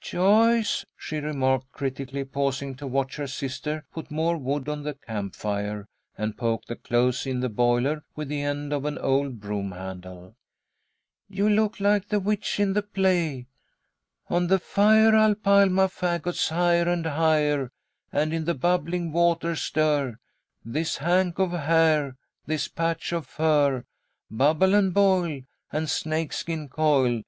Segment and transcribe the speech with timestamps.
[0.00, 5.34] "Joyce," she remarked, critically, pausing to watch her sister put more wood on the camp
[5.34, 9.72] fire and poke the clothes in the boiler with the end of an old broom
[9.72, 10.36] handle,
[11.28, 13.48] "you look like the witch in the play:
[14.28, 17.72] "'On the fire I'll pile my faggots higher and higher,
[18.12, 20.18] And in the bubbling water stir
[20.64, 22.14] This hank of hair,
[22.46, 23.82] this patch of fur.
[24.30, 25.40] Bubble and boil,
[25.72, 27.22] and snake skin coil!